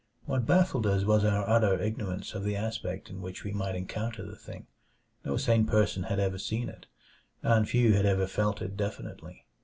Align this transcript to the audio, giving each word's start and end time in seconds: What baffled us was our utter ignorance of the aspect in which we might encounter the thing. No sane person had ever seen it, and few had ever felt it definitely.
What 0.25 0.47
baffled 0.47 0.87
us 0.87 1.03
was 1.03 1.23
our 1.23 1.47
utter 1.47 1.79
ignorance 1.79 2.33
of 2.33 2.43
the 2.43 2.55
aspect 2.55 3.11
in 3.11 3.21
which 3.21 3.43
we 3.43 3.51
might 3.51 3.75
encounter 3.75 4.25
the 4.25 4.35
thing. 4.35 4.65
No 5.23 5.37
sane 5.37 5.67
person 5.67 6.01
had 6.05 6.17
ever 6.17 6.39
seen 6.39 6.69
it, 6.69 6.87
and 7.43 7.69
few 7.69 7.93
had 7.93 8.07
ever 8.07 8.25
felt 8.25 8.63
it 8.63 8.75
definitely. 8.75 9.45